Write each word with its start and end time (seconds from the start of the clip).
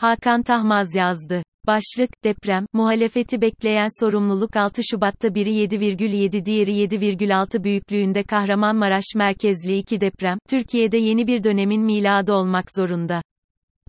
Hakan 0.00 0.42
Tahmaz 0.42 0.94
yazdı. 0.94 1.42
Başlık, 1.66 2.10
deprem, 2.24 2.66
muhalefeti 2.72 3.40
bekleyen 3.40 4.00
sorumluluk 4.00 4.56
6 4.56 4.82
Şubat'ta 4.90 5.34
biri 5.34 5.50
7,7 5.50 6.44
diğeri 6.44 6.70
7,6 6.70 7.64
büyüklüğünde 7.64 8.22
Kahramanmaraş 8.22 9.04
merkezli 9.16 9.76
iki 9.76 10.00
deprem, 10.00 10.38
Türkiye'de 10.48 10.98
yeni 10.98 11.26
bir 11.26 11.44
dönemin 11.44 11.82
miladı 11.82 12.32
olmak 12.32 12.64
zorunda. 12.76 13.22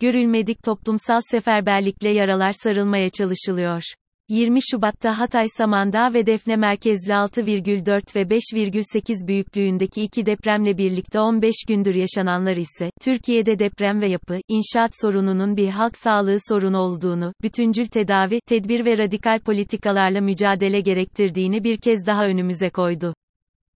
Görülmedik 0.02 0.64
toplumsal 0.64 1.20
seferberlikle 1.32 2.10
yaralar 2.10 2.52
sarılmaya 2.52 3.10
çalışılıyor. 3.10 3.84
20 4.32 4.60
Şubat'ta 4.72 5.20
Hatay 5.20 5.46
Samandağ 5.58 6.14
ve 6.14 6.26
Defne 6.26 6.56
merkezli 6.56 7.12
6,4 7.12 8.16
ve 8.16 8.22
5,8 8.22 9.28
büyüklüğündeki 9.28 10.04
iki 10.04 10.26
depremle 10.26 10.78
birlikte 10.78 11.20
15 11.20 11.56
gündür 11.68 11.96
yaşananlar 11.96 12.56
ise, 12.56 12.92
Türkiye'de 13.02 13.60
deprem 13.60 14.02
ve 14.02 14.08
yapı, 14.08 14.40
inşaat 14.48 14.92
sorununun 15.02 15.58
bir 15.58 15.70
halk 15.70 15.98
sağlığı 15.98 16.38
sorunu 16.50 16.78
olduğunu, 16.78 17.34
bütüncül 17.42 17.86
tedavi, 17.86 18.40
tedbir 18.48 18.86
ve 18.86 18.98
radikal 18.98 19.40
politikalarla 19.40 20.22
mücadele 20.22 20.82
gerektirdiğini 20.82 21.64
bir 21.64 21.78
kez 21.78 22.06
daha 22.08 22.26
önümüze 22.26 22.70
koydu. 22.70 23.14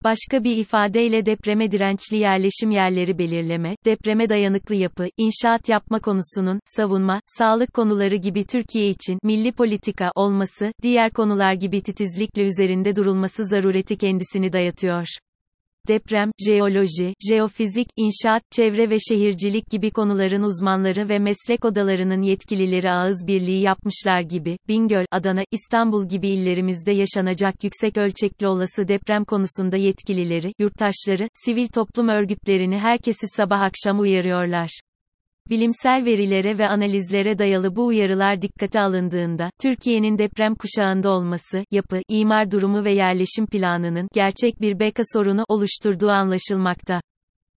Başka 0.03 0.43
bir 0.43 0.57
ifadeyle 0.57 1.25
depreme 1.25 1.71
dirençli 1.71 2.17
yerleşim 2.17 2.71
yerleri 2.71 3.17
belirleme, 3.17 3.75
depreme 3.85 4.29
dayanıklı 4.29 4.75
yapı, 4.75 5.07
inşaat 5.17 5.69
yapma 5.69 5.99
konusunun, 5.99 6.59
savunma, 6.65 7.19
sağlık 7.25 7.73
konuları 7.73 8.15
gibi 8.15 8.45
Türkiye 8.45 8.89
için 8.89 9.19
milli 9.23 9.51
politika 9.51 10.11
olması, 10.15 10.71
diğer 10.81 11.11
konular 11.11 11.53
gibi 11.53 11.81
titizlikle 11.81 12.43
üzerinde 12.43 12.95
durulması 12.95 13.45
zarureti 13.45 13.97
kendisini 13.97 14.53
dayatıyor 14.53 15.07
deprem, 15.87 16.31
jeoloji, 16.47 17.13
jeofizik, 17.29 17.87
inşaat, 17.97 18.43
çevre 18.51 18.89
ve 18.89 18.97
şehircilik 18.99 19.69
gibi 19.71 19.91
konuların 19.91 20.43
uzmanları 20.43 21.09
ve 21.09 21.19
meslek 21.19 21.65
odalarının 21.65 22.21
yetkilileri 22.21 22.91
ağız 22.91 23.27
birliği 23.27 23.61
yapmışlar 23.61 24.21
gibi, 24.21 24.57
Bingöl, 24.67 25.05
Adana, 25.11 25.43
İstanbul 25.51 26.09
gibi 26.09 26.27
illerimizde 26.27 26.91
yaşanacak 26.91 27.63
yüksek 27.63 27.97
ölçekli 27.97 28.47
olası 28.47 28.87
deprem 28.87 29.25
konusunda 29.25 29.77
yetkilileri, 29.77 30.53
yurttaşları, 30.59 31.27
sivil 31.45 31.67
toplum 31.67 32.07
örgütlerini 32.07 32.77
herkesi 32.77 33.27
sabah 33.27 33.61
akşam 33.61 33.99
uyarıyorlar. 33.99 34.92
Bilimsel 35.49 36.05
verilere 36.05 36.57
ve 36.57 36.67
analizlere 36.67 37.39
dayalı 37.39 37.75
bu 37.75 37.85
uyarılar 37.85 38.41
dikkate 38.41 38.79
alındığında, 38.79 39.49
Türkiye'nin 39.61 40.17
deprem 40.17 40.55
kuşağında 40.55 41.09
olması, 41.09 41.65
yapı, 41.71 42.01
imar 42.09 42.51
durumu 42.51 42.83
ve 42.83 42.93
yerleşim 42.93 43.45
planının, 43.45 44.07
gerçek 44.13 44.61
bir 44.61 44.79
beka 44.79 45.03
sorunu 45.13 45.43
oluşturduğu 45.47 46.09
anlaşılmakta. 46.09 47.01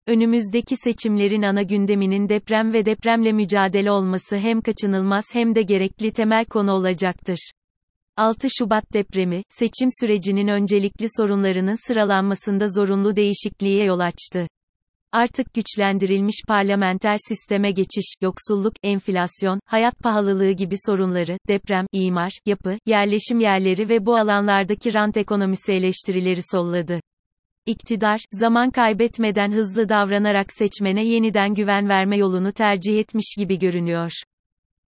Önümüzdeki 0.07 0.77
seçimlerin 0.77 1.43
ana 1.43 1.63
gündeminin 1.63 2.29
deprem 2.29 2.73
ve 2.73 2.87
depremle 2.87 3.33
mücadele 3.33 3.91
olması 3.91 4.37
hem 4.37 4.61
kaçınılmaz 4.61 5.25
hem 5.33 5.55
de 5.55 5.63
gerekli 5.63 6.13
temel 6.13 6.45
konu 6.45 6.73
olacaktır. 6.73 7.51
6 8.17 8.49
Şubat 8.59 8.93
depremi, 8.93 9.43
seçim 9.49 9.89
sürecinin 10.01 10.49
öncelikli 10.49 11.07
sorunlarının 11.17 11.87
sıralanmasında 11.87 12.67
zorunlu 12.69 13.17
değişikliğe 13.17 13.85
yol 13.85 13.99
açtı. 13.99 14.47
Artık 15.15 15.55
güçlendirilmiş 15.55 16.43
parlamenter 16.49 17.17
sisteme 17.29 17.71
geçiş, 17.71 18.15
yoksulluk, 18.21 18.73
enflasyon, 18.83 19.61
hayat 19.67 19.99
pahalılığı 19.99 20.51
gibi 20.51 20.75
sorunları, 20.87 21.39
deprem, 21.49 21.87
imar, 21.93 22.33
yapı, 22.47 22.79
yerleşim 22.87 23.41
yerleri 23.41 23.89
ve 23.89 24.07
bu 24.07 24.17
alanlardaki 24.17 24.95
rant 24.95 25.17
ekonomisi 25.17 25.73
eleştirileri 25.73 26.41
solladı. 26.53 27.01
İktidar, 27.67 28.21
zaman 28.33 28.71
kaybetmeden 28.71 29.53
hızlı 29.53 29.89
davranarak 29.89 30.53
seçmene 30.53 31.07
yeniden 31.07 31.55
güven 31.55 31.89
verme 31.89 32.17
yolunu 32.17 32.53
tercih 32.53 32.99
etmiş 32.99 33.35
gibi 33.39 33.59
görünüyor. 33.59 34.11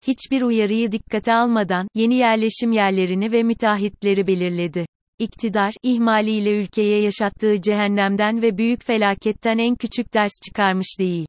Hiçbir 0.06 0.42
uyarıyı 0.42 0.92
dikkate 0.92 1.34
almadan, 1.34 1.88
yeni 1.94 2.14
yerleşim 2.14 2.72
yerlerini 2.72 3.32
ve 3.32 3.42
müteahhitleri 3.42 4.26
belirledi. 4.26 4.86
İktidar, 5.18 5.74
ihmaliyle 5.82 6.60
ülkeye 6.60 7.02
yaşattığı 7.02 7.60
cehennemden 7.60 8.42
ve 8.42 8.58
büyük 8.58 8.84
felaketten 8.84 9.58
en 9.58 9.74
küçük 9.74 10.14
ders 10.14 10.32
çıkarmış 10.48 10.96
değil. 11.00 11.26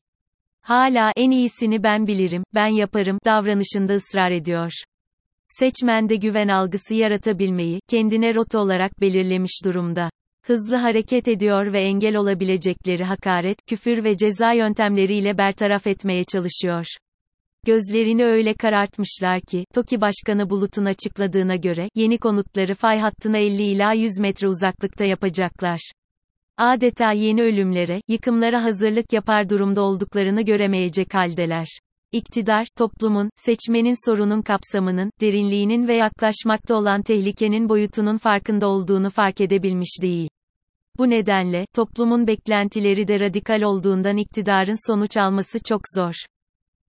Hala 0.61 1.11
en 1.15 1.31
iyisini 1.31 1.83
ben 1.83 2.07
bilirim, 2.07 2.43
ben 2.53 2.67
yaparım 2.67 3.19
davranışında 3.25 3.93
ısrar 3.93 4.31
ediyor. 4.31 4.71
Seçmende 5.47 6.15
güven 6.15 6.47
algısı 6.47 6.95
yaratabilmeyi 6.95 7.79
kendine 7.89 8.35
rota 8.35 8.59
olarak 8.59 9.01
belirlemiş 9.01 9.61
durumda. 9.65 10.09
Hızlı 10.45 10.75
hareket 10.75 11.27
ediyor 11.27 11.73
ve 11.73 11.81
engel 11.81 12.15
olabilecekleri 12.15 13.03
hakaret, 13.03 13.57
küfür 13.67 14.03
ve 14.03 14.17
ceza 14.17 14.53
yöntemleriyle 14.53 15.37
bertaraf 15.37 15.87
etmeye 15.87 16.23
çalışıyor. 16.23 16.85
Gözlerini 17.67 18.25
öyle 18.25 18.53
karartmışlar 18.53 19.41
ki, 19.41 19.65
TOKİ 19.73 20.01
Başkanı 20.01 20.49
Bulut'un 20.49 20.85
açıkladığına 20.85 21.55
göre, 21.55 21.89
yeni 21.95 22.17
konutları 22.17 22.75
fay 22.75 22.99
hattına 22.99 23.37
50 23.37 23.63
ila 23.63 23.93
100 23.93 24.19
metre 24.19 24.47
uzaklıkta 24.47 25.05
yapacaklar. 25.05 25.91
Adeta 26.57 27.11
yeni 27.11 27.41
ölümlere, 27.41 28.01
yıkımlara 28.07 28.63
hazırlık 28.63 29.13
yapar 29.13 29.49
durumda 29.49 29.81
olduklarını 29.81 30.41
göremeyecek 30.41 31.13
haldeler. 31.13 31.67
İktidar, 32.11 32.67
toplumun, 32.77 33.29
seçmenin 33.35 34.05
sorunun 34.09 34.41
kapsamının, 34.41 35.11
derinliğinin 35.21 35.87
ve 35.87 35.93
yaklaşmakta 35.93 36.75
olan 36.75 37.01
tehlikenin 37.01 37.69
boyutunun 37.69 38.17
farkında 38.17 38.67
olduğunu 38.67 39.09
fark 39.09 39.41
edebilmiş 39.41 40.01
değil. 40.01 40.29
Bu 40.97 41.09
nedenle, 41.09 41.65
toplumun 41.75 42.27
beklentileri 42.27 43.07
de 43.07 43.19
radikal 43.19 43.61
olduğundan 43.61 44.17
iktidarın 44.17 44.87
sonuç 44.87 45.17
alması 45.17 45.59
çok 45.69 45.81
zor. 45.95 46.13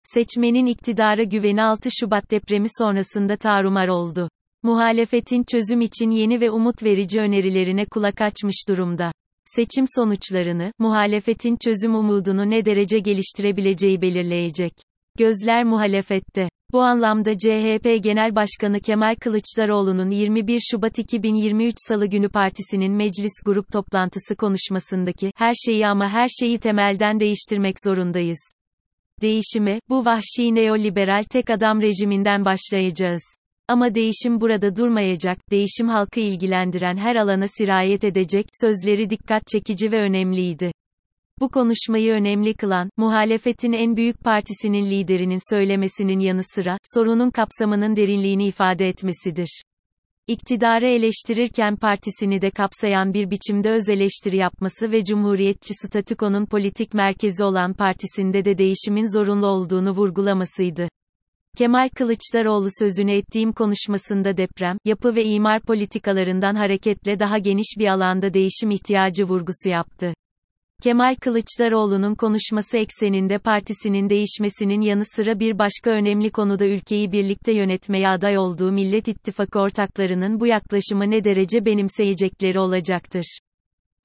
Seçmenin 0.03 0.65
iktidara 0.65 1.23
güveni 1.23 1.63
6 1.63 1.89
Şubat 1.99 2.31
depremi 2.31 2.67
sonrasında 2.77 3.37
tarumar 3.37 3.87
oldu. 3.87 4.29
Muhalefetin 4.63 5.43
çözüm 5.51 5.81
için 5.81 6.11
yeni 6.11 6.41
ve 6.41 6.51
umut 6.51 6.83
verici 6.83 7.19
önerilerine 7.19 7.85
kulak 7.85 8.21
açmış 8.21 8.55
durumda. 8.69 9.11
Seçim 9.45 9.85
sonuçlarını, 9.95 10.71
muhalefetin 10.79 11.57
çözüm 11.63 11.95
umudunu 11.95 12.49
ne 12.49 12.65
derece 12.65 12.99
geliştirebileceği 12.99 14.01
belirleyecek. 14.01 14.73
Gözler 15.17 15.63
muhalefette. 15.63 16.49
Bu 16.71 16.81
anlamda 16.81 17.37
CHP 17.37 18.03
Genel 18.03 18.35
Başkanı 18.35 18.79
Kemal 18.79 19.15
Kılıçdaroğlu'nun 19.15 20.09
21 20.09 20.59
Şubat 20.71 20.99
2023 20.99 21.75
Salı 21.87 22.05
günü 22.05 22.29
partisinin 22.29 22.91
meclis 22.91 23.43
grup 23.45 23.71
toplantısı 23.71 24.35
konuşmasındaki, 24.35 25.31
her 25.35 25.53
şeyi 25.65 25.87
ama 25.87 26.09
her 26.09 26.27
şeyi 26.27 26.59
temelden 26.59 27.19
değiştirmek 27.19 27.75
zorundayız 27.85 28.58
Değişime, 29.21 29.79
bu 29.89 30.05
vahşi 30.05 30.55
neoliberal 30.55 31.23
tek 31.23 31.49
adam 31.49 31.81
rejiminden 31.81 32.45
başlayacağız. 32.45 33.21
Ama 33.67 33.95
değişim 33.95 34.41
burada 34.41 34.75
durmayacak, 34.75 35.51
değişim 35.51 35.87
halkı 35.89 36.19
ilgilendiren 36.19 36.97
her 36.97 37.15
alana 37.15 37.45
sirayet 37.47 38.03
edecek, 38.03 38.45
sözleri 38.61 39.09
dikkat 39.09 39.47
çekici 39.47 39.91
ve 39.91 40.01
önemliydi. 40.01 40.71
Bu 41.39 41.49
konuşmayı 41.49 42.13
önemli 42.13 42.53
kılan, 42.53 42.89
muhalefetin 42.97 43.73
en 43.73 43.95
büyük 43.95 44.23
partisinin 44.23 44.85
liderinin 44.85 45.53
söylemesinin 45.55 46.19
yanı 46.19 46.41
sıra, 46.43 46.77
sorunun 46.83 47.29
kapsamının 47.29 47.95
derinliğini 47.95 48.45
ifade 48.47 48.87
etmesidir. 48.87 49.63
İktidarı 50.29 50.87
eleştirirken 50.87 51.75
partisini 51.75 52.41
de 52.41 52.51
kapsayan 52.51 53.13
bir 53.13 53.31
biçimde 53.31 53.71
öz 53.71 53.89
eleştiri 53.89 54.37
yapması 54.37 54.91
ve 54.91 55.05
cumhuriyetçi 55.05 55.73
statükonun 55.73 56.45
politik 56.45 56.93
merkezi 56.93 57.43
olan 57.43 57.73
partisinde 57.73 58.45
de 58.45 58.57
değişimin 58.57 59.17
zorunlu 59.17 59.47
olduğunu 59.47 59.91
vurgulamasıydı. 59.91 60.89
Kemal 61.57 61.89
Kılıçdaroğlu 61.89 62.67
sözünü 62.79 63.11
ettiğim 63.11 63.53
konuşmasında 63.53 64.37
deprem, 64.37 64.77
yapı 64.85 65.15
ve 65.15 65.25
imar 65.25 65.61
politikalarından 65.61 66.55
hareketle 66.55 67.19
daha 67.19 67.37
geniş 67.37 67.75
bir 67.79 67.87
alanda 67.87 68.33
değişim 68.33 68.71
ihtiyacı 68.71 69.23
vurgusu 69.23 69.69
yaptı. 69.69 70.13
Kemal 70.83 71.15
Kılıçdaroğlu'nun 71.15 72.15
konuşması 72.15 72.77
ekseninde 72.77 73.37
partisinin 73.37 74.09
değişmesinin 74.09 74.81
yanı 74.81 75.03
sıra 75.05 75.39
bir 75.39 75.59
başka 75.59 75.89
önemli 75.89 76.31
konuda 76.31 76.65
ülkeyi 76.65 77.11
birlikte 77.11 77.51
yönetmeye 77.51 78.09
aday 78.09 78.37
olduğu 78.37 78.71
Millet 78.71 79.07
İttifakı 79.07 79.59
ortaklarının 79.59 80.39
bu 80.39 80.47
yaklaşımı 80.47 81.11
ne 81.11 81.23
derece 81.23 81.65
benimseyecekleri 81.65 82.59
olacaktır. 82.59 83.39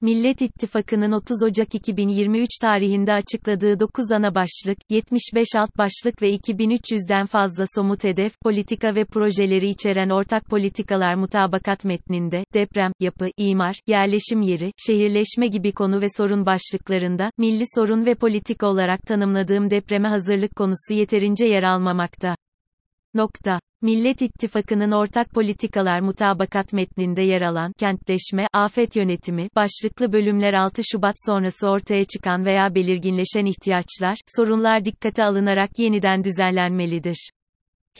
Millet 0.01 0.41
İttifakı'nın 0.41 1.11
30 1.11 1.43
Ocak 1.43 1.75
2023 1.75 2.49
tarihinde 2.61 3.13
açıkladığı 3.13 3.79
9 3.79 4.11
ana 4.11 4.35
başlık, 4.35 4.77
75 4.89 5.47
alt 5.57 5.77
başlık 5.77 6.21
ve 6.21 6.35
2300'den 6.35 7.25
fazla 7.25 7.63
somut 7.75 8.03
hedef, 8.03 8.39
politika 8.41 8.95
ve 8.95 9.05
projeleri 9.05 9.69
içeren 9.69 10.09
ortak 10.09 10.45
politikalar 10.45 11.15
mutabakat 11.15 11.85
metninde, 11.85 12.43
deprem, 12.53 12.91
yapı, 12.99 13.29
imar, 13.37 13.75
yerleşim 13.87 14.41
yeri, 14.41 14.71
şehirleşme 14.87 15.47
gibi 15.47 15.71
konu 15.71 16.01
ve 16.01 16.07
sorun 16.17 16.45
başlıklarında, 16.45 17.29
milli 17.37 17.63
sorun 17.75 18.05
ve 18.05 18.15
politika 18.15 18.67
olarak 18.67 19.01
tanımladığım 19.01 19.69
depreme 19.69 20.07
hazırlık 20.07 20.55
konusu 20.55 20.93
yeterince 20.93 21.45
yer 21.45 21.63
almamakta. 21.63 22.35
Nokta. 23.15 23.59
Millet 23.81 24.21
İttifakı'nın 24.21 24.91
ortak 24.91 25.29
politikalar 25.29 25.99
mutabakat 25.99 26.73
metninde 26.73 27.21
yer 27.21 27.41
alan 27.41 27.73
kentleşme, 27.79 28.47
afet 28.53 28.95
yönetimi 28.95 29.47
başlıklı 29.55 30.13
bölümler 30.13 30.53
6 30.53 30.81
Şubat 30.91 31.15
sonrası 31.25 31.69
ortaya 31.69 32.05
çıkan 32.05 32.45
veya 32.45 32.75
belirginleşen 32.75 33.45
ihtiyaçlar, 33.45 34.17
sorunlar 34.35 34.85
dikkate 34.85 35.23
alınarak 35.23 35.79
yeniden 35.79 36.23
düzenlenmelidir. 36.23 37.29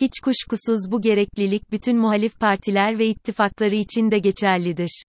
Hiç 0.01 0.11
kuşkusuz 0.23 0.91
bu 0.91 1.01
gereklilik 1.01 1.71
bütün 1.71 1.97
muhalif 1.97 2.39
partiler 2.39 2.99
ve 2.99 3.07
ittifakları 3.07 3.75
için 3.75 4.11
de 4.11 4.19
geçerlidir. 4.19 5.03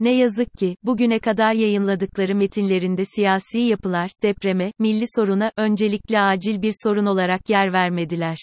Ne 0.00 0.14
yazık 0.14 0.48
ki, 0.58 0.76
bugüne 0.82 1.18
kadar 1.18 1.52
yayınladıkları 1.52 2.34
metinlerinde 2.34 3.04
siyasi 3.04 3.58
yapılar, 3.58 4.10
depreme, 4.22 4.72
milli 4.78 5.04
soruna, 5.16 5.52
öncelikli 5.56 6.18
acil 6.18 6.62
bir 6.62 6.72
sorun 6.84 7.06
olarak 7.06 7.50
yer 7.50 7.72
vermediler. 7.72 8.36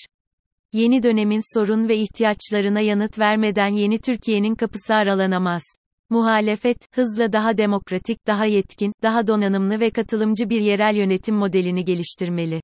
Yeni 0.74 1.04
dönemin 1.04 1.58
sorun 1.58 1.88
ve 1.90 1.98
ihtiyaçlarına 1.98 2.80
yanıt 2.80 3.20
vermeden 3.20 3.68
yeni 3.68 4.00
Türkiye'nin 4.00 4.56
kapısı 4.56 4.96
aralanamaz. 4.96 5.64
Muhalefet, 6.10 6.78
hızla 6.96 7.34
daha 7.34 7.58
demokratik, 7.58 8.28
daha 8.28 8.46
yetkin, 8.46 8.94
daha 9.04 9.28
donanımlı 9.28 9.80
ve 9.80 9.90
katılımcı 9.90 10.50
bir 10.50 10.62
yerel 10.62 10.96
yönetim 10.96 11.36
modelini 11.36 11.86
geliştirmeli. 11.86 12.62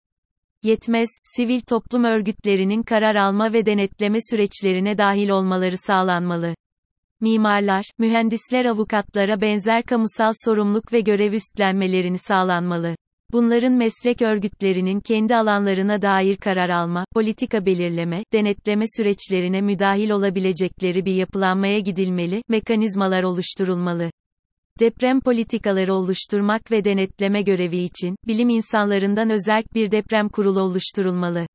Yetmez, 0.64 1.10
sivil 1.24 1.62
toplum 1.62 2.04
örgütlerinin 2.04 2.84
karar 2.84 3.16
alma 3.16 3.54
ve 3.54 3.66
denetleme 3.66 4.18
süreçlerine 4.32 4.98
dahil 4.98 5.30
olmaları 5.30 5.78
sağlanmalı. 5.78 6.56
Mimarlar, 7.22 7.86
mühendisler 8.00 8.66
avukatlara 8.66 9.42
benzer 9.42 9.84
kamusal 9.84 10.32
sorumluluk 10.46 10.94
ve 10.94 11.02
görev 11.02 11.34
üstlenmelerini 11.34 12.18
sağlanmalı. 12.18 12.96
Bunların 13.32 13.74
meslek 13.74 14.22
örgütlerinin 14.22 15.00
kendi 15.00 15.36
alanlarına 15.36 16.02
dair 16.02 16.38
karar 16.38 16.70
alma, 16.70 17.06
politika 17.14 17.66
belirleme, 17.66 18.24
denetleme 18.34 18.86
süreçlerine 18.98 19.62
müdahil 19.62 20.10
olabilecekleri 20.10 21.06
bir 21.06 21.14
yapılanmaya 21.14 21.80
gidilmeli, 21.80 22.44
mekanizmalar 22.50 23.24
oluşturulmalı. 23.24 24.12
Deprem 24.80 25.22
politikaları 25.22 25.94
oluşturmak 25.94 26.72
ve 26.72 26.84
denetleme 26.84 27.42
görevi 27.42 27.78
için, 27.78 28.16
bilim 28.28 28.50
insanlarından 28.50 29.30
özerk 29.30 29.74
bir 29.74 29.92
deprem 29.92 30.30
kurulu 30.30 30.62
oluşturulmalı. 30.62 31.46